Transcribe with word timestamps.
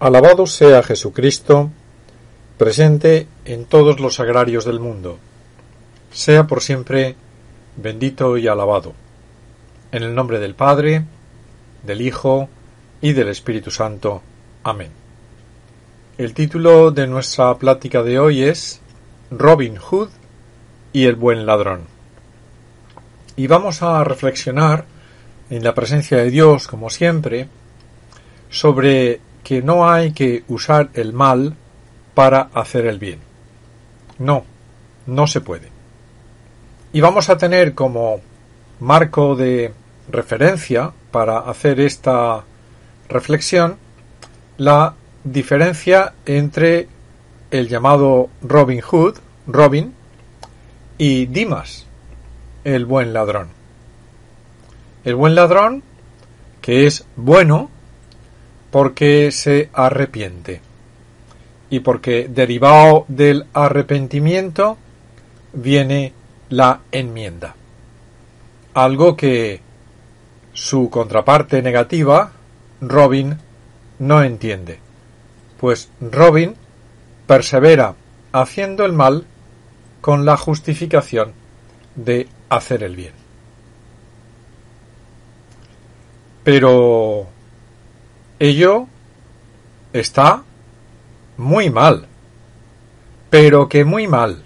Alabado 0.00 0.46
sea 0.46 0.82
Jesucristo, 0.82 1.70
presente 2.56 3.28
en 3.44 3.66
todos 3.66 4.00
los 4.00 4.18
agrarios 4.18 4.64
del 4.64 4.80
mundo. 4.80 5.18
Sea 6.10 6.46
por 6.46 6.62
siempre 6.62 7.16
bendito 7.76 8.38
y 8.38 8.48
alabado. 8.48 8.94
En 9.92 10.02
el 10.02 10.14
nombre 10.14 10.38
del 10.38 10.54
Padre, 10.54 11.04
del 11.82 12.00
Hijo 12.00 12.48
y 13.02 13.12
del 13.12 13.28
Espíritu 13.28 13.70
Santo. 13.70 14.22
Amén. 14.62 14.88
El 16.16 16.32
título 16.32 16.92
de 16.92 17.06
nuestra 17.06 17.58
plática 17.58 18.02
de 18.02 18.18
hoy 18.18 18.44
es 18.44 18.80
Robin 19.30 19.76
Hood 19.76 20.08
y 20.94 21.04
el 21.04 21.16
buen 21.16 21.44
ladrón. 21.44 21.82
Y 23.36 23.48
vamos 23.48 23.82
a 23.82 24.02
reflexionar 24.02 24.86
en 25.50 25.62
la 25.62 25.74
presencia 25.74 26.16
de 26.16 26.30
Dios, 26.30 26.68
como 26.68 26.88
siempre, 26.88 27.48
sobre 28.48 29.20
que 29.42 29.62
no 29.62 29.88
hay 29.88 30.12
que 30.12 30.44
usar 30.48 30.90
el 30.94 31.12
mal 31.12 31.56
para 32.14 32.50
hacer 32.54 32.86
el 32.86 32.98
bien. 32.98 33.20
No, 34.18 34.44
no 35.06 35.26
se 35.26 35.40
puede. 35.40 35.68
Y 36.92 37.00
vamos 37.00 37.30
a 37.30 37.38
tener 37.38 37.74
como 37.74 38.20
marco 38.80 39.36
de 39.36 39.72
referencia 40.10 40.92
para 41.10 41.38
hacer 41.38 41.80
esta 41.80 42.44
reflexión 43.08 43.76
la 44.56 44.94
diferencia 45.24 46.14
entre 46.26 46.88
el 47.50 47.68
llamado 47.68 48.28
Robin 48.42 48.80
Hood, 48.80 49.18
Robin, 49.46 49.94
y 50.98 51.26
Dimas, 51.26 51.86
el 52.62 52.84
buen 52.84 53.12
ladrón. 53.12 53.48
El 55.04 55.14
buen 55.14 55.34
ladrón, 55.34 55.82
que 56.60 56.86
es 56.86 57.06
bueno, 57.16 57.70
porque 58.70 59.30
se 59.32 59.68
arrepiente 59.72 60.60
y 61.70 61.80
porque 61.80 62.28
derivado 62.28 63.04
del 63.08 63.46
arrepentimiento 63.52 64.76
viene 65.52 66.12
la 66.48 66.80
enmienda. 66.90 67.54
Algo 68.74 69.16
que 69.16 69.60
su 70.52 70.90
contraparte 70.90 71.62
negativa, 71.62 72.32
Robin, 72.80 73.38
no 73.98 74.22
entiende, 74.22 74.78
pues 75.58 75.90
Robin 76.00 76.54
persevera 77.26 77.94
haciendo 78.32 78.84
el 78.84 78.92
mal 78.92 79.26
con 80.00 80.24
la 80.24 80.36
justificación 80.36 81.32
de 81.94 82.28
hacer 82.48 82.82
el 82.82 82.96
bien. 82.96 83.12
Pero 86.42 87.28
Ello 88.42 88.86
está 89.92 90.44
muy 91.36 91.68
mal, 91.68 92.06
pero 93.28 93.68
que 93.68 93.84
muy 93.84 94.06
mal. 94.08 94.42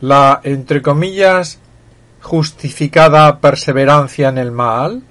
La, 0.00 0.40
entre 0.42 0.82
comillas, 0.82 1.60
justificada 2.20 3.38
perseverancia 3.38 4.28
en 4.28 4.38
el 4.38 4.50
mal, 4.50 5.04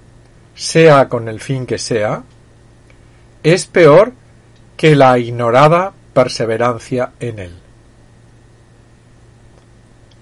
sea 0.56 1.08
con 1.08 1.30
el 1.30 1.40
fin 1.40 1.66
que 1.66 1.78
sea, 1.78 2.24
es 3.44 3.66
peor 3.66 4.12
que 4.76 4.94
la 4.94 5.18
ignorada 5.20 5.94
perseverancia 6.14 7.14
en 7.22 7.40
él. 7.40 7.54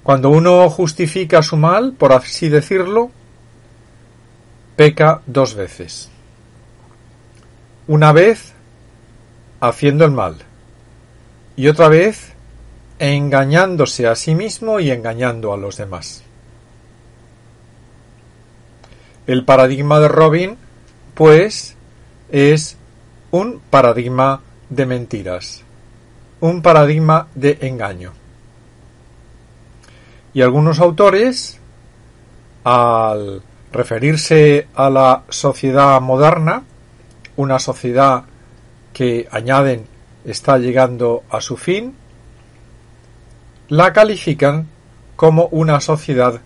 Cuando 0.03 0.29
uno 0.29 0.69
justifica 0.69 1.41
su 1.41 1.57
mal, 1.57 1.93
por 1.93 2.13
así 2.13 2.49
decirlo, 2.49 3.09
peca 4.75 5.23
dos 5.25 5.55
veces 5.55 6.11
una 7.87 8.11
vez 8.11 8.53
haciendo 9.59 10.05
el 10.05 10.11
mal 10.11 10.35
y 11.55 11.67
otra 11.67 11.87
vez 11.87 12.33
engañándose 12.99 14.07
a 14.07 14.15
sí 14.15 14.35
mismo 14.35 14.79
y 14.79 14.91
engañando 14.91 15.53
a 15.53 15.57
los 15.57 15.77
demás. 15.77 16.23
El 19.25 19.43
paradigma 19.45 19.99
de 19.99 20.07
Robin, 20.07 20.57
pues, 21.13 21.75
es 22.31 22.77
un 23.31 23.59
paradigma 23.69 24.41
de 24.69 24.85
mentiras, 24.85 25.63
un 26.39 26.61
paradigma 26.61 27.27
de 27.35 27.57
engaño. 27.61 28.13
Y 30.33 30.41
algunos 30.41 30.79
autores, 30.79 31.59
al 32.63 33.41
referirse 33.71 34.67
a 34.75 34.89
la 34.89 35.23
sociedad 35.29 35.99
moderna, 35.99 36.63
una 37.37 37.59
sociedad 37.59 38.23
que 38.93 39.27
añaden 39.31 39.85
está 40.25 40.57
llegando 40.57 41.23
a 41.29 41.39
su 41.39 41.55
fin, 41.55 41.95
la 43.69 43.93
califican 43.93 44.67
como 45.15 45.45
una 45.47 45.79
sociedad 45.79 46.41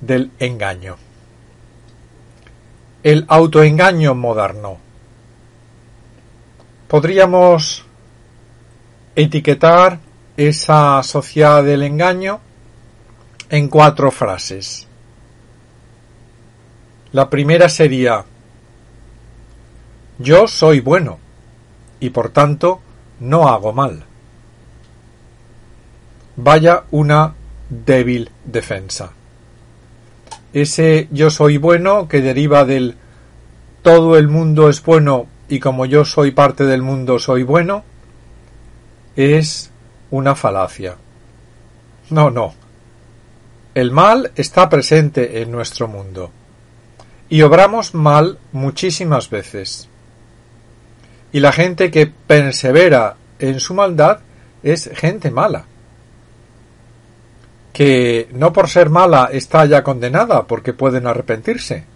del 0.00 0.30
engaño. 0.38 0.96
El 3.02 3.24
autoengaño 3.28 4.14
moderno. 4.14 4.78
Podríamos 6.88 7.84
etiquetar 9.16 9.98
esa 10.36 11.02
sociedad 11.02 11.62
del 11.62 11.82
engaño 11.82 12.40
en 13.50 13.68
cuatro 13.68 14.10
frases. 14.10 14.86
La 17.12 17.30
primera 17.30 17.68
sería 17.68 18.24
yo 20.18 20.46
soy 20.46 20.80
bueno, 20.80 21.18
y 22.00 22.10
por 22.10 22.30
tanto 22.30 22.80
no 23.20 23.48
hago 23.48 23.72
mal. 23.72 24.04
Vaya 26.36 26.84
una 26.90 27.34
débil 27.68 28.30
defensa. 28.44 29.12
Ese 30.52 31.08
yo 31.10 31.30
soy 31.30 31.58
bueno 31.58 32.08
que 32.08 32.20
deriva 32.20 32.64
del 32.64 32.96
todo 33.82 34.16
el 34.16 34.28
mundo 34.28 34.68
es 34.68 34.82
bueno 34.82 35.26
y 35.48 35.60
como 35.60 35.84
yo 35.84 36.04
soy 36.04 36.30
parte 36.30 36.64
del 36.64 36.82
mundo 36.82 37.18
soy 37.18 37.42
bueno, 37.42 37.84
es 39.16 39.70
una 40.10 40.34
falacia. 40.34 40.96
No, 42.10 42.30
no. 42.30 42.54
El 43.74 43.90
mal 43.90 44.30
está 44.36 44.68
presente 44.68 45.42
en 45.42 45.50
nuestro 45.50 45.88
mundo 45.88 46.30
y 47.28 47.42
obramos 47.42 47.94
mal 47.94 48.38
muchísimas 48.52 49.30
veces. 49.30 49.88
Y 51.34 51.40
la 51.40 51.50
gente 51.50 51.90
que 51.90 52.06
persevera 52.06 53.16
en 53.40 53.58
su 53.58 53.74
maldad 53.74 54.20
es 54.62 54.88
gente 54.94 55.32
mala. 55.32 55.64
Que 57.72 58.28
no 58.32 58.52
por 58.52 58.68
ser 58.68 58.88
mala 58.88 59.30
está 59.32 59.64
ya 59.64 59.82
condenada 59.82 60.44
porque 60.44 60.74
pueden 60.74 61.08
arrepentirse. 61.08 61.86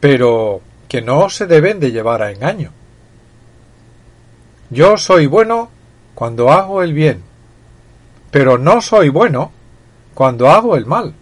Pero 0.00 0.60
que 0.86 1.00
no 1.00 1.30
se 1.30 1.46
deben 1.46 1.80
de 1.80 1.92
llevar 1.92 2.20
a 2.20 2.30
engaño. 2.30 2.72
Yo 4.68 4.98
soy 4.98 5.24
bueno 5.24 5.70
cuando 6.14 6.52
hago 6.52 6.82
el 6.82 6.92
bien, 6.92 7.22
pero 8.30 8.58
no 8.58 8.82
soy 8.82 9.08
bueno 9.08 9.50
cuando 10.12 10.50
hago 10.50 10.76
el 10.76 10.84
mal. 10.84 11.14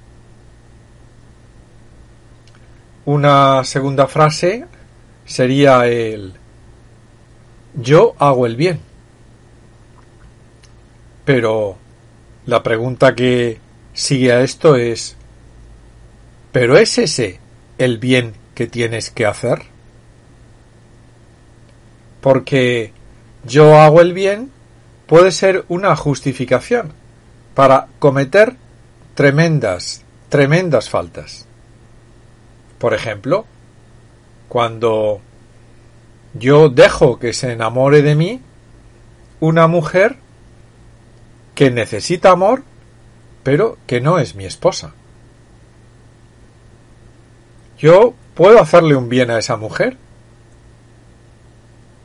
Una 3.05 3.63
segunda 3.63 4.09
frase 4.09 4.67
sería 5.25 5.87
el 5.87 6.35
yo 7.75 8.15
hago 8.19 8.47
el 8.47 8.57
bien. 8.57 8.81
Pero 11.25 11.77
la 12.47 12.63
pregunta 12.63 13.15
que 13.15 13.59
sigue 13.93 14.33
a 14.33 14.43
esto 14.43 14.77
es 14.77 15.17
¿pero 16.53 16.77
es 16.77 16.99
ese 16.99 17.41
el 17.79 17.99
bien 17.99 18.35
que 18.55 18.67
tienes 18.67 19.11
que 19.11 19.27
hacer? 19.27 19.63
Porque 22.21 22.93
yo 23.45 23.81
hago 23.81 24.01
el 24.01 24.13
bien 24.13 24.51
puede 25.07 25.33
ser 25.33 25.65
una 25.69 25.97
justificación 25.97 26.93
para 27.55 27.89
cometer 27.99 28.57
tremendas, 29.15 30.03
tremendas 30.29 30.89
faltas. 30.89 31.47
Por 32.79 32.95
ejemplo, 32.95 33.47
cuando 34.55 35.21
yo 36.35 36.69
dejo 36.69 37.19
que 37.19 37.33
se 37.33 37.51
enamore 37.51 38.03
de 38.03 38.15
mí 38.15 38.41
una 39.41 39.67
mujer 39.67 40.15
que 41.57 41.73
necesita 41.73 42.31
amor, 42.31 42.63
pero 43.43 43.79
que 43.89 44.01
no 44.01 44.21
es 44.21 44.37
mi 44.37 44.45
esposa. 44.45 44.95
Yo 47.81 48.15
puedo 48.35 48.61
hacerle 48.61 48.95
un 48.95 49.09
bien 49.09 49.33
a 49.33 49.41
esa 49.41 49.57
mujer, 49.57 49.97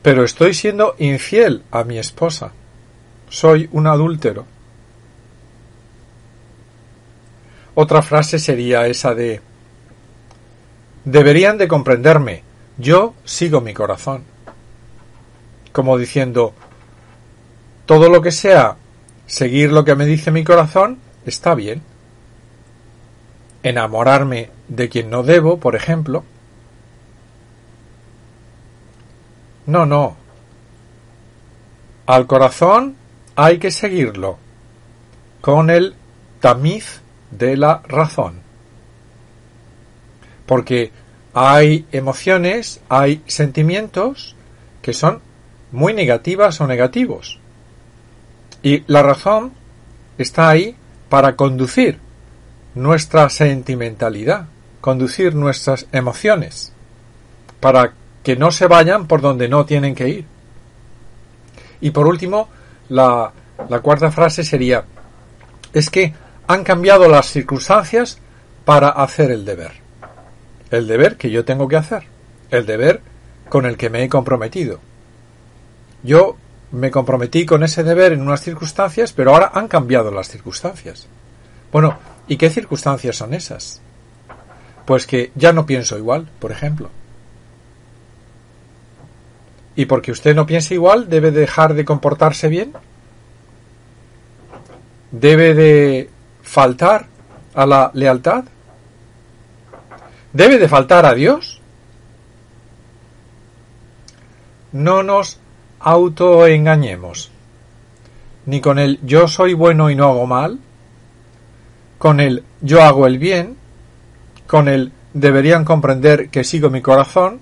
pero 0.02 0.24
estoy 0.24 0.52
siendo 0.52 0.96
infiel 0.98 1.62
a 1.70 1.84
mi 1.84 2.00
esposa. 2.00 2.50
Soy 3.28 3.68
un 3.70 3.86
adúltero. 3.86 4.44
Otra 7.76 8.02
frase 8.02 8.40
sería 8.40 8.88
esa 8.88 9.14
de 9.14 9.40
Deberían 11.04 11.58
de 11.58 11.68
comprenderme. 11.68 12.42
yo 12.78 13.14
sigo 13.24 13.60
mi 13.60 13.74
corazón. 13.74 14.24
Como 15.72 15.98
diciendo, 15.98 16.54
todo 17.86 18.08
lo 18.08 18.22
que 18.22 18.30
sea 18.30 18.76
seguir 19.26 19.70
lo 19.70 19.84
que 19.84 19.94
me 19.94 20.06
dice 20.06 20.30
mi 20.30 20.44
corazón 20.44 20.98
está 21.26 21.54
bien. 21.54 21.82
Enamorarme 23.62 24.50
de 24.68 24.88
quien 24.88 25.10
no 25.10 25.22
debo, 25.22 25.58
por 25.58 25.76
ejemplo. 25.76 26.24
No, 29.66 29.86
no. 29.86 30.16
Al 32.06 32.26
corazón 32.26 32.96
hay 33.36 33.58
que 33.58 33.70
seguirlo 33.70 34.38
con 35.40 35.70
el 35.70 35.94
tamiz 36.40 37.00
de 37.30 37.56
la 37.56 37.82
razón. 37.86 38.49
Porque 40.50 40.90
hay 41.32 41.86
emociones, 41.92 42.80
hay 42.88 43.22
sentimientos 43.28 44.34
que 44.82 44.92
son 44.92 45.20
muy 45.70 45.94
negativas 45.94 46.60
o 46.60 46.66
negativos. 46.66 47.38
Y 48.60 48.82
la 48.88 49.04
razón 49.04 49.52
está 50.18 50.48
ahí 50.48 50.74
para 51.08 51.36
conducir 51.36 52.00
nuestra 52.74 53.28
sentimentalidad, 53.28 54.46
conducir 54.80 55.36
nuestras 55.36 55.86
emociones, 55.92 56.72
para 57.60 57.92
que 58.24 58.34
no 58.34 58.50
se 58.50 58.66
vayan 58.66 59.06
por 59.06 59.20
donde 59.20 59.48
no 59.48 59.64
tienen 59.64 59.94
que 59.94 60.08
ir. 60.08 60.24
Y 61.80 61.92
por 61.92 62.08
último, 62.08 62.48
la, 62.88 63.32
la 63.68 63.78
cuarta 63.78 64.10
frase 64.10 64.42
sería, 64.42 64.82
es 65.72 65.90
que 65.90 66.12
han 66.48 66.64
cambiado 66.64 67.06
las 67.06 67.26
circunstancias 67.26 68.18
para 68.64 68.88
hacer 68.88 69.30
el 69.30 69.44
deber. 69.44 69.79
El 70.70 70.86
deber 70.86 71.16
que 71.16 71.30
yo 71.30 71.44
tengo 71.44 71.68
que 71.68 71.76
hacer. 71.76 72.04
El 72.50 72.66
deber 72.66 73.00
con 73.48 73.66
el 73.66 73.76
que 73.76 73.90
me 73.90 74.04
he 74.04 74.08
comprometido. 74.08 74.80
Yo 76.02 76.36
me 76.72 76.90
comprometí 76.90 77.44
con 77.44 77.62
ese 77.62 77.82
deber 77.82 78.12
en 78.12 78.22
unas 78.22 78.42
circunstancias, 78.42 79.12
pero 79.12 79.32
ahora 79.32 79.50
han 79.54 79.68
cambiado 79.68 80.10
las 80.10 80.28
circunstancias. 80.28 81.06
Bueno, 81.72 81.98
¿y 82.28 82.36
qué 82.36 82.48
circunstancias 82.50 83.16
son 83.16 83.34
esas? 83.34 83.80
Pues 84.86 85.06
que 85.06 85.32
ya 85.34 85.52
no 85.52 85.66
pienso 85.66 85.98
igual, 85.98 86.28
por 86.38 86.52
ejemplo. 86.52 86.90
¿Y 89.76 89.86
porque 89.86 90.12
usted 90.12 90.34
no 90.34 90.46
piensa 90.46 90.74
igual, 90.74 91.08
debe 91.08 91.30
dejar 91.30 91.74
de 91.74 91.84
comportarse 91.84 92.48
bien? 92.48 92.72
¿Debe 95.10 95.54
de 95.54 96.10
faltar 96.42 97.06
a 97.54 97.66
la 97.66 97.90
lealtad? 97.94 98.44
¿Debe 100.32 100.58
de 100.58 100.68
faltar 100.68 101.06
a 101.06 101.14
Dios? 101.14 101.60
No 104.72 105.02
nos 105.02 105.40
autoengañemos, 105.80 107.30
ni 108.46 108.60
con 108.60 108.78
el 108.78 109.00
yo 109.02 109.26
soy 109.26 109.54
bueno 109.54 109.90
y 109.90 109.96
no 109.96 110.08
hago 110.08 110.26
mal, 110.26 110.60
con 111.98 112.20
el 112.20 112.44
yo 112.60 112.82
hago 112.82 113.06
el 113.06 113.18
bien, 113.18 113.56
con 114.46 114.68
el 114.68 114.92
deberían 115.12 115.64
comprender 115.64 116.28
que 116.28 116.44
sigo 116.44 116.70
mi 116.70 116.82
corazón, 116.82 117.40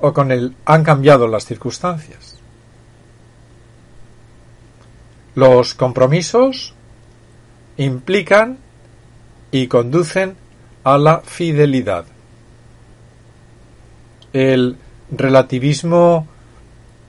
o 0.00 0.12
con 0.12 0.32
el 0.32 0.54
han 0.66 0.82
cambiado 0.82 1.28
las 1.28 1.46
circunstancias. 1.46 2.36
Los 5.34 5.74
compromisos 5.74 6.74
implican 7.78 8.58
y 9.50 9.68
conducen 9.68 10.36
a 10.84 10.98
la 10.98 11.20
fidelidad. 11.20 12.04
El 14.32 14.76
relativismo 15.10 16.26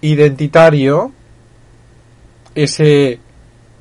identitario, 0.01 1.11
ese 2.53 3.19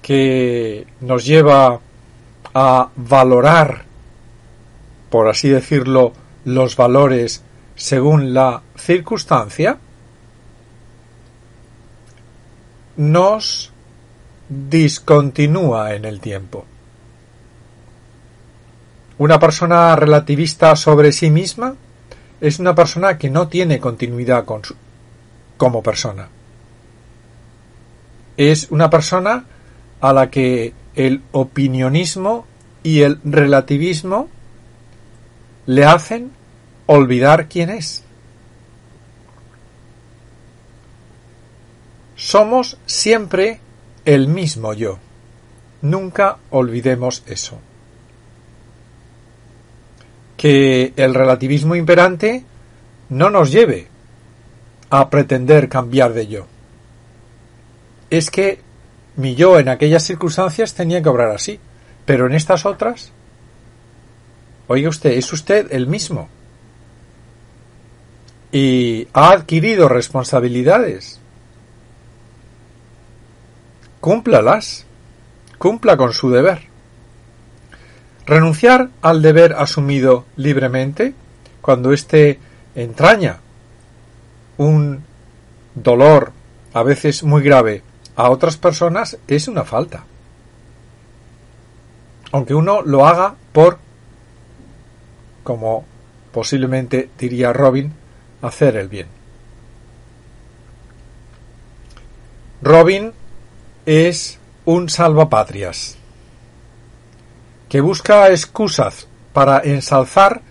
que 0.01 0.87
nos 1.01 1.25
lleva 1.25 1.81
a 2.55 2.89
valorar, 2.97 3.85
por 5.11 5.29
así 5.29 5.49
decirlo, 5.49 6.13
los 6.45 6.77
valores 6.77 7.43
según 7.75 8.35
la 8.35 8.63
circunstancia, 8.77 9.79
nos 12.97 13.73
discontinúa 14.49 15.95
en 15.95 16.05
el 16.05 16.21
tiempo. 16.21 16.67
Una 19.23 19.39
persona 19.39 19.95
relativista 19.95 20.75
sobre 20.75 21.13
sí 21.13 21.31
misma 21.31 21.77
es 22.41 22.59
una 22.59 22.75
persona 22.75 23.19
que 23.19 23.31
no 23.31 23.47
tiene 23.47 23.79
continuidad 23.79 24.45
como 25.57 25.81
persona. 25.81 26.29
Es 28.37 28.67
una 28.73 28.91
persona 28.91 29.45
a 30.01 30.13
la 30.13 30.29
que 30.29 30.75
el 30.97 31.23
opinionismo 31.31 32.47
y 32.83 33.03
el 33.03 33.21
relativismo 33.23 34.29
le 35.67 35.85
hacen 35.85 36.33
olvidar 36.87 37.47
quién 37.47 37.71
es. 37.71 38.03
Somos 42.17 42.77
siempre 42.87 43.61
el 44.05 44.27
mismo 44.27 44.73
yo. 44.73 44.99
Nunca 45.81 46.39
olvidemos 46.51 47.23
eso. 47.27 47.61
Que 50.43 50.93
el 50.97 51.15
relativismo 51.15 51.77
imperante 51.77 52.43
no 53.11 53.31
nos 53.31 53.53
lleve 53.53 53.87
a 54.91 55.09
pretender 55.09 55.69
cambiar 55.69 56.15
de 56.15 56.27
yo. 56.27 56.47
Es 58.11 58.29
que 58.29 58.59
mi 59.15 59.37
yo 59.37 59.61
en 59.61 59.69
aquellas 59.69 60.03
circunstancias 60.03 60.75
tenía 60.75 61.01
que 61.01 61.09
obrar 61.09 61.31
así, 61.31 61.61
pero 62.05 62.27
en 62.27 62.35
estas 62.35 62.67
otras, 62.67 63.13
oiga 64.67 64.89
usted, 64.89 65.13
es 65.13 65.33
usted 65.33 65.69
el 65.71 65.87
mismo. 65.87 66.29
Y 68.51 69.07
ha 69.13 69.31
adquirido 69.31 69.89
responsabilidades. 69.89 71.21
Cúmplalas. 74.01 74.87
Cumpla 75.57 75.97
con 75.97 76.13
su 76.13 76.31
deber. 76.31 76.72
Renunciar 78.27 78.91
al 79.01 79.21
deber 79.21 79.55
asumido 79.55 80.25
libremente, 80.37 81.15
cuando 81.61 81.93
éste 81.93 82.39
entraña 82.75 83.41
un 84.59 85.05
dolor 85.75 86.33
a 86.73 86.83
veces 86.83 87.23
muy 87.25 87.43
grave 87.43 87.83
a 88.15 88.31
otras 88.31 88.57
personas 88.57 89.19
es 89.27 89.49
una 89.49 89.65
falta. 89.65 90.05
Aunque 92.31 92.55
uno 92.55 92.83
lo 92.83 93.07
haga 93.07 93.35
por, 93.53 93.79
como 95.43 95.85
posiblemente 96.33 97.11
diría 97.19 97.53
Robin, 97.53 97.93
hacer 98.41 98.77
el 98.77 98.89
bien. 98.89 99.09
Robin 102.63 103.13
es 103.85 104.39
un 104.65 104.89
salvapatrias 104.89 105.99
que 107.73 107.81
busca 107.81 108.29
excusas 108.29 109.09
para 109.33 109.61
ensalzar 109.61 110.43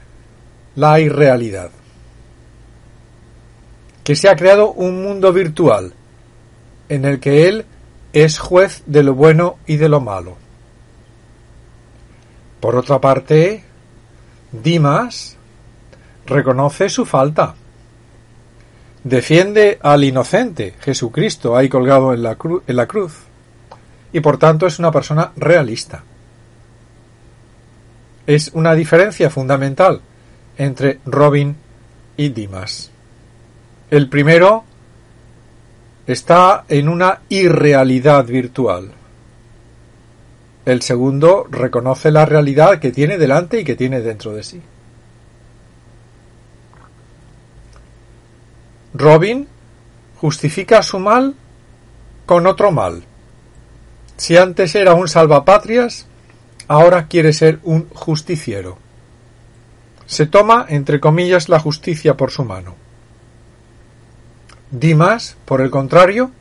la 0.73 0.99
irrealidad 0.99 1.69
que 4.03 4.15
se 4.15 4.27
ha 4.27 4.35
creado 4.35 4.71
un 4.71 5.03
mundo 5.03 5.31
virtual 5.31 5.93
en 6.89 7.05
el 7.05 7.19
que 7.19 7.47
él 7.47 7.65
es 8.11 8.39
juez 8.39 8.81
de 8.87 9.03
lo 9.03 9.13
bueno 9.13 9.57
y 9.67 9.77
de 9.77 9.87
lo 9.87 10.01
malo. 10.01 10.35
Por 12.59 12.75
otra 12.75 12.99
parte, 12.99 13.65
Dimas 14.51 15.37
reconoce 16.25 16.89
su 16.89 17.05
falta. 17.05 17.53
Defiende 19.03 19.77
al 19.79 20.03
inocente, 20.03 20.73
Jesucristo, 20.79 21.55
ahí 21.55 21.69
colgado 21.69 22.15
en 22.15 22.23
la, 22.23 22.35
en 22.65 22.75
la 22.75 22.87
cruz. 22.87 23.13
Y 24.11 24.21
por 24.21 24.39
tanto 24.39 24.65
es 24.65 24.79
una 24.79 24.91
persona 24.91 25.33
realista. 25.35 26.03
Es 28.27 28.51
una 28.53 28.73
diferencia 28.75 29.29
fundamental 29.29 30.01
entre 30.57 30.99
Robin 31.05 31.55
y 32.17 32.29
Dimas. 32.29 32.91
El 33.89 34.09
primero 34.09 34.63
está 36.07 36.65
en 36.67 36.89
una 36.89 37.21
irrealidad 37.29 38.25
virtual. 38.25 38.91
El 40.65 40.81
segundo 40.81 41.47
reconoce 41.49 42.11
la 42.11 42.25
realidad 42.25 42.79
que 42.79 42.91
tiene 42.91 43.17
delante 43.17 43.59
y 43.59 43.63
que 43.63 43.75
tiene 43.75 44.01
dentro 44.01 44.33
de 44.33 44.43
sí. 44.43 44.61
Robin 48.93 49.47
justifica 50.17 50.83
su 50.83 50.99
mal 50.99 51.33
con 52.25 52.45
otro 52.45 52.71
mal. 52.71 53.03
Si 54.17 54.37
antes 54.37 54.75
era 54.75 54.93
un 54.93 55.07
salvapatrias, 55.07 56.05
ahora 56.71 57.07
quiere 57.07 57.33
ser 57.33 57.59
un 57.63 57.89
justiciero. 57.89 58.77
Se 60.05 60.25
toma, 60.25 60.65
entre 60.69 60.99
comillas, 60.99 61.49
la 61.49 61.59
justicia 61.59 62.15
por 62.15 62.31
su 62.31 62.45
mano 62.45 62.75
Dimas, 64.71 65.35
por 65.43 65.59
el 65.59 65.69
contrario, 65.69 66.31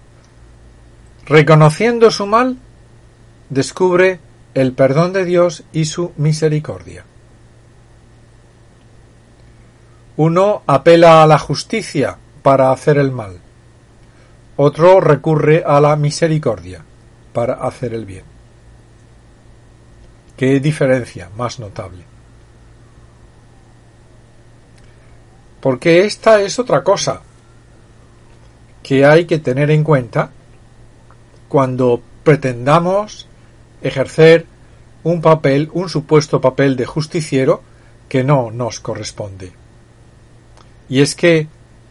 reconociendo 1.26 2.12
su 2.12 2.26
mal, 2.26 2.58
descubre 3.48 4.20
el 4.54 4.72
perdón 4.72 5.12
de 5.12 5.24
Dios 5.24 5.64
y 5.72 5.86
su 5.86 6.12
misericordia. 6.16 7.04
Uno 10.16 10.62
apela 10.68 11.24
a 11.24 11.26
la 11.26 11.40
justicia 11.40 12.18
para 12.42 12.70
hacer 12.70 12.98
el 12.98 13.10
mal. 13.10 13.40
Otro 14.56 15.00
recurre 15.00 15.64
a 15.66 15.80
la 15.80 15.96
misericordia 15.96 16.84
para 17.32 17.54
hacer 17.54 17.94
el 17.94 18.04
bien. 18.04 18.24
Qué 20.40 20.58
diferencia 20.58 21.28
más 21.36 21.58
notable. 21.58 22.02
Porque 25.60 26.06
esta 26.06 26.40
es 26.40 26.58
otra 26.58 26.82
cosa 26.82 27.20
que 28.82 29.04
hay 29.04 29.26
que 29.26 29.38
tener 29.38 29.70
en 29.70 29.84
cuenta 29.84 30.30
cuando 31.46 32.00
pretendamos 32.24 33.28
ejercer 33.82 34.46
un 35.04 35.20
papel, 35.20 35.68
un 35.74 35.90
supuesto 35.90 36.40
papel 36.40 36.74
de 36.74 36.86
justiciero 36.86 37.62
que 38.08 38.24
no 38.24 38.50
nos 38.50 38.80
corresponde. 38.80 39.52
Y 40.88 41.02
es 41.02 41.14
que 41.14 41.48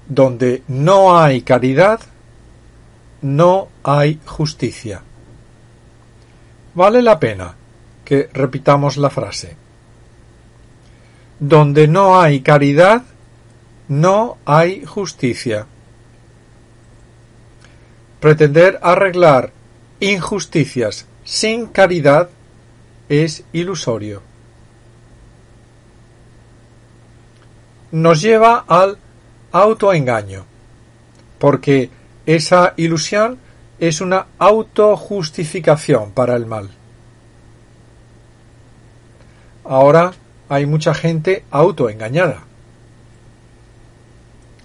donde 0.07 0.63
no 0.67 1.19
hay 1.19 1.43
caridad, 1.43 1.99
no 3.21 3.67
hay 3.83 4.19
justicia. 4.25 5.03
Vale 6.73 7.03
la 7.03 7.19
pena 7.19 7.53
que 8.09 8.27
repitamos 8.33 8.97
la 8.97 9.11
frase. 9.11 9.55
Donde 11.39 11.87
no 11.87 12.19
hay 12.19 12.41
caridad, 12.41 13.03
no 13.87 14.39
hay 14.45 14.83
justicia. 14.83 15.67
Pretender 18.19 18.79
arreglar 18.81 19.51
injusticias 19.99 21.05
sin 21.23 21.67
caridad 21.67 22.29
es 23.09 23.43
ilusorio. 23.53 24.23
Nos 27.91 28.23
lleva 28.23 28.65
al 28.67 28.97
autoengaño, 29.51 30.45
porque 31.37 31.91
esa 32.25 32.73
ilusión 32.75 33.37
es 33.79 34.01
una 34.01 34.25
autojustificación 34.39 36.11
para 36.11 36.35
el 36.35 36.47
mal. 36.47 36.78
Ahora 39.69 40.13
hay 40.49 40.65
mucha 40.65 40.95
gente 40.95 41.43
autoengañada. 41.51 42.39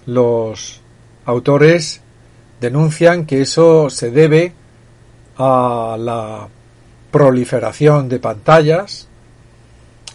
Los 0.07 0.81
autores 1.25 2.01
denuncian 2.59 3.27
que 3.27 3.41
eso 3.41 3.91
se 3.91 4.09
debe 4.09 4.53
a 5.37 5.95
la 5.99 6.47
proliferación 7.11 8.09
de 8.09 8.17
pantallas, 8.17 9.07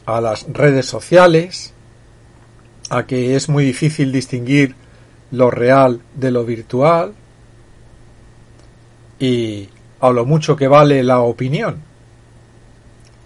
a 0.06 0.20
las 0.20 0.52
redes 0.52 0.86
sociales, 0.86 1.72
a 2.90 3.06
que 3.06 3.36
es 3.36 3.48
muy 3.48 3.64
difícil 3.64 4.10
distinguir 4.10 4.74
lo 5.30 5.52
real 5.52 6.00
de 6.16 6.32
lo 6.32 6.44
virtual 6.44 7.14
y 9.20 9.68
a 10.00 10.10
lo 10.10 10.26
mucho 10.26 10.56
que 10.56 10.66
vale 10.66 11.04
la 11.04 11.20
opinión. 11.20 11.89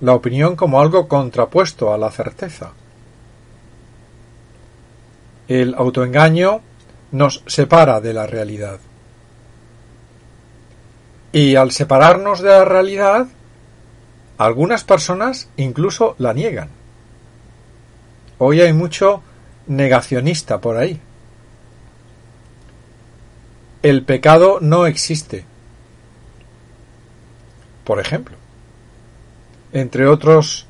La 0.00 0.14
opinión 0.14 0.56
como 0.56 0.80
algo 0.80 1.08
contrapuesto 1.08 1.92
a 1.92 1.98
la 1.98 2.10
certeza. 2.10 2.72
El 5.48 5.74
autoengaño 5.74 6.60
nos 7.12 7.42
separa 7.46 8.00
de 8.00 8.12
la 8.12 8.26
realidad. 8.26 8.80
Y 11.32 11.56
al 11.56 11.70
separarnos 11.70 12.40
de 12.40 12.50
la 12.50 12.64
realidad, 12.64 13.26
algunas 14.38 14.84
personas 14.84 15.48
incluso 15.56 16.16
la 16.18 16.32
niegan. 16.32 16.70
Hoy 18.38 18.60
hay 18.60 18.72
mucho 18.72 19.22
negacionista 19.66 20.60
por 20.60 20.76
ahí. 20.76 21.00
El 23.82 24.02
pecado 24.02 24.58
no 24.60 24.86
existe. 24.86 25.44
Por 27.84 28.00
ejemplo, 28.00 28.36
entre 29.74 30.06
otros 30.06 30.66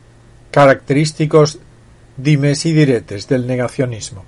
característicos 0.50 1.60
dimes 2.16 2.64
y 2.66 2.72
diretes 2.72 3.28
del 3.28 3.46
negacionismo. 3.46 4.24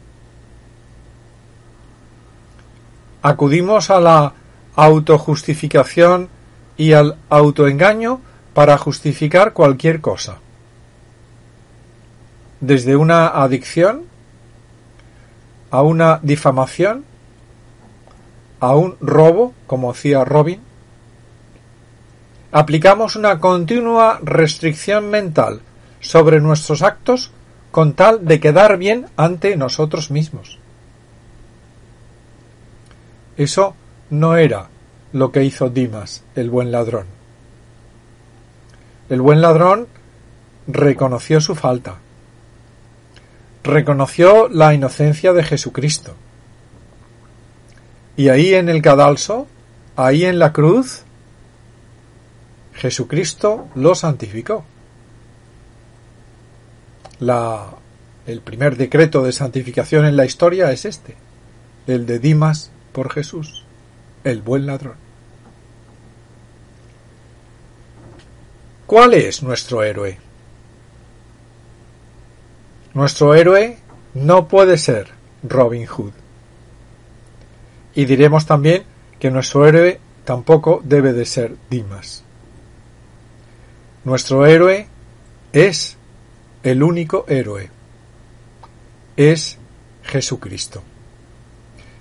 Acudimos 3.23 3.91
a 3.91 4.01
la 4.01 4.35
autojustificación 4.77 6.29
y 6.77 6.93
al 6.93 7.17
autoengaño 7.31 8.21
para 8.55 8.77
justificar 8.77 9.55
cualquier 9.55 10.01
cosa. 10.01 10.39
Desde 12.61 12.97
una 12.97 13.29
adicción 13.29 14.05
a 15.71 15.83
una 15.83 16.21
difamación, 16.23 17.05
a 18.61 18.75
un 18.77 18.97
robo, 19.01 19.55
como 19.67 19.91
hacía 19.91 20.25
Robin, 20.25 20.61
aplicamos 22.53 23.17
una 23.17 23.39
continua 23.39 24.21
restricción 24.23 25.11
mental 25.11 25.61
sobre 26.01 26.41
nuestros 26.41 26.83
actos 26.83 27.31
con 27.71 27.95
tal 27.95 28.25
de 28.25 28.41
quedar 28.41 28.79
bien 28.79 29.07
ante 29.17 29.57
nosotros 29.57 30.11
mismos. 30.11 30.59
Eso 33.37 33.75
no 34.11 34.37
era 34.37 34.69
lo 35.13 35.31
que 35.31 35.45
hizo 35.45 35.69
Dimas, 35.69 36.25
el 36.35 36.51
buen 36.51 36.73
ladrón. 36.73 37.07
El 39.09 39.21
buen 39.21 39.41
ladrón 39.41 39.89
reconoció 40.67 41.41
su 41.41 41.55
falta, 41.55 41.97
reconoció 43.63 44.49
la 44.49 44.75
inocencia 44.75 45.33
de 45.33 45.45
Jesucristo. 45.45 46.15
Y 48.17 48.31
ahí 48.31 48.55
en 48.55 48.69
el 48.69 48.81
cadalso, 48.81 49.47
ahí 49.97 50.25
en 50.25 50.39
la 50.39 50.53
cruz, 50.53 51.06
Jesucristo 52.77 53.69
lo 53.75 53.95
santificó. 53.95 54.65
La, 57.19 57.71
el 58.27 58.41
primer 58.43 58.77
decreto 58.77 59.23
de 59.23 59.33
santificación 59.33 60.05
en 60.05 60.17
la 60.17 60.27
historia 60.27 60.71
es 60.73 60.85
este, 60.85 61.17
el 61.87 62.05
de 62.05 62.19
Dimas 62.19 62.71
por 62.93 63.11
Jesús, 63.11 63.65
el 64.25 64.43
buen 64.43 64.67
ladrón. 64.67 64.97
¿Cuál 68.87 69.15
es 69.15 69.43
nuestro 69.43 69.83
héroe? 69.83 70.19
Nuestro 72.93 73.35
héroe 73.35 73.79
no 74.15 74.49
puede 74.49 74.77
ser 74.77 75.09
Robin 75.43 75.87
Hood. 75.87 76.13
Y 77.95 78.05
diremos 78.05 78.47
también 78.47 78.85
que 79.19 79.31
nuestro 79.31 79.67
héroe 79.67 79.99
tampoco 80.25 80.83
debe 80.85 81.15
de 81.15 81.25
ser 81.25 81.57
Dimas. 81.71 82.26
Nuestro 84.07 84.47
héroe 84.47 84.87
es 85.53 85.97
el 86.63 86.85
único 86.85 87.25
héroe. 87.27 87.69
Es 89.17 89.59
Jesucristo. 90.05 90.85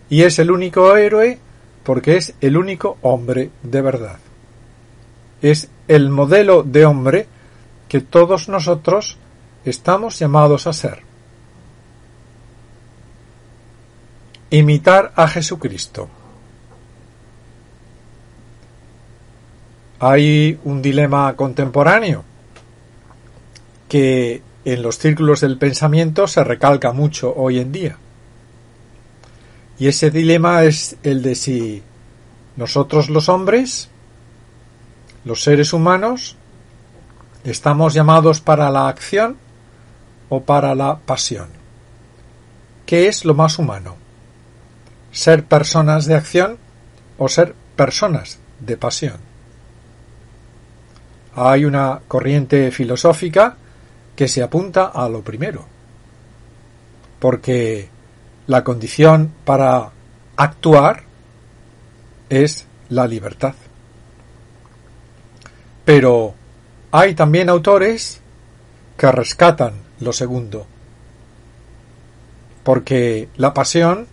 Y 0.08 0.22
es 0.22 0.38
el 0.38 0.52
único 0.52 0.96
héroe 0.96 1.40
porque 1.84 2.18
es 2.18 2.36
el 2.42 2.58
único 2.58 3.00
hombre 3.02 3.50
de 3.64 3.82
verdad. 3.82 4.20
Es 5.42 5.68
el 5.88 6.12
modelo 6.12 6.62
de 6.62 6.86
hombre 6.86 7.28
que 7.90 8.02
todos 8.02 8.50
nosotros 8.50 9.18
estamos 9.66 10.20
llamados 10.20 10.68
a 10.68 10.74
ser. 10.74 11.02
Imitar 14.52 15.12
a 15.16 15.28
Jesucristo. 15.28 16.08
Hay 20.00 20.60
un 20.64 20.82
dilema 20.82 21.36
contemporáneo 21.36 22.24
que 23.88 24.42
en 24.66 24.82
los 24.82 24.98
círculos 24.98 25.42
del 25.42 25.58
pensamiento 25.58 26.28
se 26.28 26.44
recalca 26.44 26.92
mucho 26.92 27.34
hoy 27.36 27.60
en 27.60 27.72
día. 27.72 27.98
Y 29.78 29.88
ese 29.88 30.10
dilema 30.10 30.64
es 30.64 30.98
el 31.04 31.22
de 31.22 31.36
si 31.36 31.84
nosotros 32.56 33.10
los 33.10 33.30
hombres, 33.30 33.90
los 35.24 35.44
seres 35.44 35.74
humanos, 35.74 36.36
estamos 37.44 37.94
llamados 37.94 38.42
para 38.42 38.72
la 38.72 38.88
acción 38.88 39.38
o 40.30 40.42
para 40.42 40.74
la 40.76 40.98
pasión. 40.98 41.50
¿Qué 42.86 43.08
es 43.08 43.26
lo 43.26 43.34
más 43.34 43.60
humano? 43.60 43.96
¿Ser 45.12 45.46
personas 45.46 46.06
de 46.06 46.16
acción 46.16 46.58
o 47.18 47.30
ser 47.30 47.56
personas 47.76 48.40
de 48.60 48.78
pasión? 48.78 49.35
Hay 51.36 51.66
una 51.66 52.02
corriente 52.08 52.72
filosófica 52.72 53.58
que 54.16 54.28
se 54.28 54.42
apunta 54.42 54.86
a 54.86 55.10
lo 55.10 55.22
primero, 55.22 55.66
porque 57.20 57.90
la 58.48 58.64
condición 58.64 59.34
para 59.44 59.92
actuar 60.38 61.04
es 62.30 62.66
la 62.90 63.08
libertad. 63.08 63.56
Pero 65.84 66.34
hay 66.92 67.14
también 67.14 67.50
autores 67.50 68.22
que 68.98 69.12
rescatan 69.12 69.74
lo 70.00 70.14
segundo, 70.14 70.66
porque 72.64 73.30
la 73.36 73.54
pasión 73.54 74.08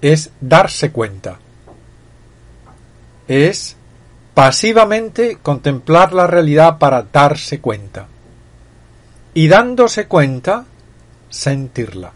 es 0.00 0.30
darse 0.40 0.90
cuenta, 0.90 1.38
es 3.28 3.76
pasivamente 4.34 5.38
contemplar 5.42 6.12
la 6.12 6.26
realidad 6.26 6.78
para 6.78 7.02
darse 7.02 7.60
cuenta 7.60 8.06
y 9.34 9.48
dándose 9.48 10.06
cuenta 10.06 10.64
sentirla. 11.28 12.12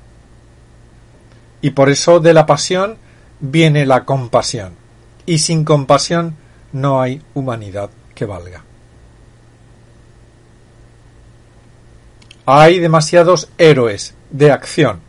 Y 1.60 1.70
por 1.70 1.90
eso 1.90 2.20
de 2.20 2.34
la 2.34 2.46
pasión 2.46 2.96
viene 3.40 3.86
la 3.86 4.04
compasión 4.04 4.74
y 5.24 5.38
sin 5.38 5.64
compasión 5.64 6.36
no 6.72 7.00
hay 7.00 7.22
humanidad 7.34 7.90
que 8.14 8.24
valga. 8.24 8.62
Hay 12.46 12.78
demasiados 12.78 13.48
héroes 13.58 14.14
de 14.30 14.52
acción 14.52 15.00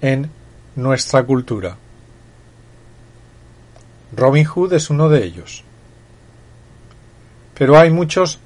en 0.00 0.30
nuestra 0.76 1.24
cultura. 1.24 1.76
Robin 4.14 4.44
Hood 4.44 4.74
es 4.74 4.90
uno 4.90 5.08
de 5.08 5.24
ellos. 5.24 5.64
Pero 7.62 7.78
hay 7.78 7.90
muchos 7.90 8.40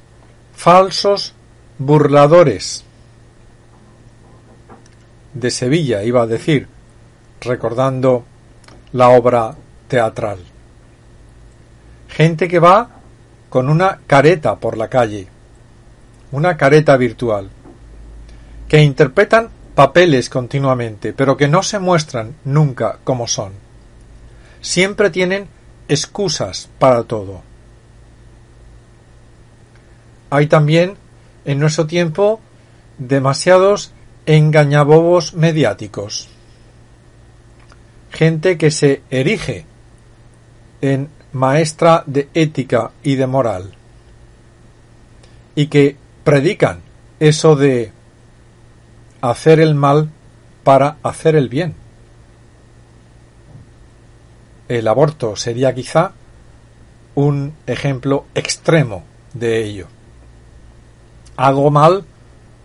falsos 0.55 1.33
burladores 1.79 2.85
de 5.33 5.51
Sevilla, 5.51 6.03
iba 6.03 6.21
a 6.21 6.27
decir, 6.27 6.69
recordando 7.41 8.27
la 8.93 9.09
obra 9.09 9.55
teatral. 9.89 10.41
Gente 12.11 12.47
que 12.47 12.59
va 12.59 12.91
con 13.49 13.71
una 13.71 14.01
careta 14.07 14.57
por 14.57 14.77
la 14.77 14.89
calle, 14.89 15.29
una 16.31 16.59
careta 16.59 16.99
virtual, 16.99 17.49
que 18.69 18.83
interpretan 18.83 19.49
papeles 19.75 20.29
continuamente, 20.29 21.15
pero 21.15 21.39
que 21.39 21.49
no 21.49 21.63
se 21.63 21.79
muestran 21.79 22.35
nunca 22.45 22.99
como 23.03 23.27
son. 23.27 23.53
Siempre 24.61 25.09
tienen 25.09 25.49
excusas 25.89 26.69
para 26.79 27.05
todo. 27.05 27.56
Hay 30.31 30.47
también 30.47 30.97
en 31.45 31.59
nuestro 31.59 31.87
tiempo 31.87 32.41
demasiados 32.99 33.93
engañabobos 34.27 35.35
mediáticos. 35.35 36.29
Gente 38.11 38.59
que 38.59 38.71
se 38.71 39.03
erige 39.11 39.65
en 40.81 41.09
maestra 41.33 42.03
de 42.07 42.29
ética 42.35 42.93
y 43.03 43.17
de 43.17 43.27
moral 43.27 43.75
y 45.55 45.67
que 45.69 45.97
predican 46.25 46.81
eso 47.21 47.57
de 47.57 47.93
hacer 49.21 49.61
el 49.61 49.75
mal 49.75 50.11
para 50.65 50.97
hacer 51.03 51.37
el 51.37 51.49
bien. 51.49 51.75
El 54.69 54.89
aborto 54.89 55.37
sería 55.37 55.75
quizá 55.75 56.13
un 57.15 57.55
ejemplo 57.67 58.27
extremo 58.35 59.05
de 59.33 59.65
ello. 59.65 59.96
Hago 61.37 61.71
mal, 61.71 62.05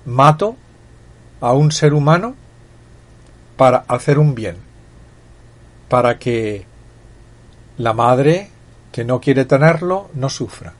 mato 0.05 0.55
a 1.41 1.53
un 1.53 1.71
ser 1.71 1.93
humano 1.93 2.35
para 3.57 3.83
hacer 3.87 4.17
un 4.17 4.33
bien, 4.33 4.57
para 5.89 6.17
que 6.17 6.65
la 7.77 7.93
madre 7.93 8.49
que 8.91 9.03
no 9.03 9.19
quiere 9.19 9.45
tenerlo 9.45 10.09
no 10.13 10.29
sufra. 10.29 10.73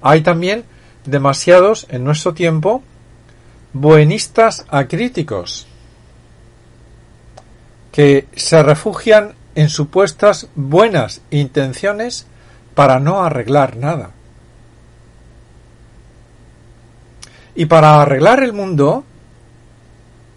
Hay 0.00 0.22
también 0.22 0.64
demasiados 1.04 1.86
en 1.88 2.04
nuestro 2.04 2.34
tiempo 2.34 2.82
buenistas 3.72 4.64
acríticos 4.68 5.66
que 7.90 8.26
se 8.34 8.62
refugian 8.62 9.34
en 9.54 9.68
supuestas 9.68 10.48
buenas 10.54 11.20
intenciones 11.30 12.26
para 12.74 12.98
no 12.98 13.22
arreglar 13.22 13.76
nada. 13.76 14.10
Y 17.54 17.66
para 17.66 18.02
arreglar 18.02 18.42
el 18.42 18.52
mundo, 18.52 19.04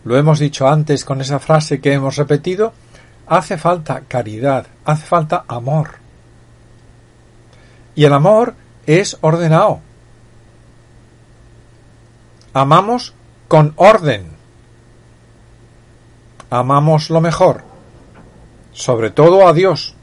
lo 0.04 0.18
hemos 0.18 0.40
dicho 0.40 0.68
antes 0.68 1.04
con 1.04 1.22
esa 1.22 1.40
frase 1.40 1.82
que 1.82 1.94
hemos 1.94 2.16
repetido, 2.16 2.74
hace 3.28 3.58
falta 3.58 4.04
caridad, 4.08 4.68
hace 4.86 5.06
falta 5.06 5.44
amor. 5.48 5.96
Y 7.96 8.06
el 8.06 8.14
amor 8.14 8.54
es 8.86 9.18
ordenado. 9.22 9.82
Amamos 12.54 13.14
con 13.48 13.74
orden. 13.76 14.32
Amamos 16.50 17.10
lo 17.10 17.20
mejor, 17.20 17.64
sobre 18.72 19.10
todo 19.10 19.48
a 19.48 19.54
Dios. 19.54 19.96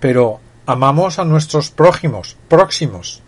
Pero 0.00 0.40
amamos 0.66 1.18
a 1.18 1.24
nuestros 1.24 1.70
prójimos, 1.70 2.36
próximos. 2.48 3.22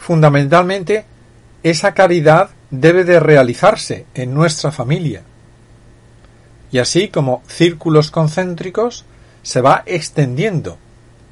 Fundamentalmente, 0.00 1.04
esa 1.62 1.92
caridad 1.92 2.48
debe 2.70 3.04
de 3.04 3.20
realizarse 3.20 4.06
en 4.14 4.32
nuestra 4.32 4.72
familia. 4.72 5.22
Y 6.72 6.78
así 6.78 7.08
como 7.08 7.42
círculos 7.46 8.10
concéntricos, 8.10 9.04
se 9.42 9.60
va 9.60 9.82
extendiendo 9.84 10.78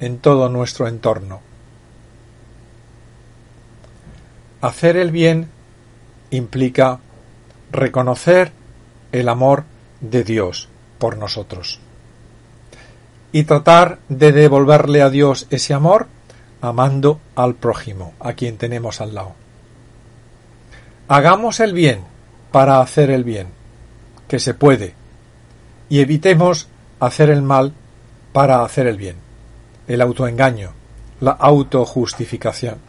en 0.01 0.19
todo 0.19 0.51
nuestro 0.51 0.87
entorno. 0.87 1.41
Hacer 4.61 4.99
el 4.99 5.13
bien 5.13 5.49
implica 6.31 7.01
reconocer 7.73 8.53
el 9.13 9.31
amor 9.31 9.65
de 10.03 10.25
Dios 10.25 10.69
por 10.99 11.17
nosotros 11.17 11.81
y 13.33 13.45
tratar 13.45 13.99
de 14.11 14.33
devolverle 14.33 15.01
a 15.01 15.09
Dios 15.09 15.47
ese 15.49 15.73
amor 15.73 16.07
amando 16.61 17.21
al 17.35 17.55
prójimo, 17.55 18.15
a 18.21 18.33
quien 18.33 18.57
tenemos 18.57 19.01
al 19.01 19.15
lado. 19.15 19.35
Hagamos 21.09 21.61
el 21.61 21.73
bien 21.73 22.01
para 22.53 22.81
hacer 22.81 23.11
el 23.11 23.25
bien, 23.25 23.49
que 24.29 24.39
se 24.39 24.55
puede, 24.55 24.95
y 25.89 26.01
evitemos 26.01 26.69
hacer 27.01 27.31
el 27.31 27.43
mal 27.43 27.73
para 28.33 28.63
hacer 28.63 28.87
el 28.87 28.97
bien, 28.97 29.17
el 29.87 30.01
autoengaño, 30.01 30.73
la 31.21 31.33
autojustificación 31.33 32.89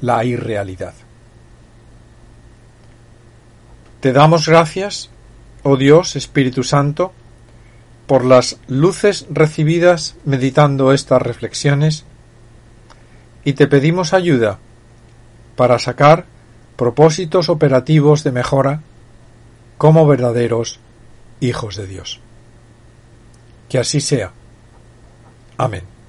la 0.00 0.24
irrealidad. 0.24 0.94
Te 4.00 4.12
damos 4.12 4.48
gracias, 4.48 5.10
oh 5.62 5.76
Dios 5.76 6.16
Espíritu 6.16 6.62
Santo, 6.62 7.12
por 8.06 8.24
las 8.24 8.58
luces 8.66 9.26
recibidas 9.30 10.16
meditando 10.24 10.92
estas 10.92 11.22
reflexiones 11.22 12.04
y 13.44 13.54
te 13.54 13.66
pedimos 13.66 14.12
ayuda 14.12 14.58
para 15.56 15.78
sacar 15.78 16.26
propósitos 16.76 17.48
operativos 17.48 18.24
de 18.24 18.32
mejora 18.32 18.80
como 19.78 20.06
verdaderos 20.06 20.80
hijos 21.40 21.76
de 21.76 21.86
Dios. 21.86 22.20
Que 23.68 23.78
así 23.78 24.00
sea. 24.00 24.32
Amén. 25.56 25.99